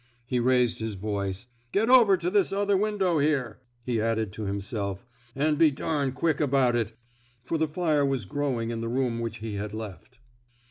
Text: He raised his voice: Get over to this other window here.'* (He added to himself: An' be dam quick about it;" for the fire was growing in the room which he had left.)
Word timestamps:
He 0.25 0.39
raised 0.39 0.79
his 0.79 0.95
voice: 0.95 1.45
Get 1.71 1.87
over 1.87 2.17
to 2.17 2.31
this 2.31 2.51
other 2.51 2.75
window 2.75 3.19
here.'* 3.19 3.59
(He 3.83 4.01
added 4.01 4.31
to 4.33 4.45
himself: 4.45 5.05
An' 5.35 5.57
be 5.57 5.69
dam 5.69 6.11
quick 6.13 6.39
about 6.41 6.75
it;" 6.75 6.93
for 7.45 7.59
the 7.59 7.67
fire 7.67 8.03
was 8.03 8.25
growing 8.25 8.71
in 8.71 8.81
the 8.81 8.89
room 8.89 9.19
which 9.19 9.37
he 9.45 9.57
had 9.57 9.75
left.) 9.75 10.17